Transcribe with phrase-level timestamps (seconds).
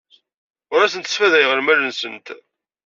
[0.73, 2.27] Ur asent-sfadayeɣ lmal-nsent.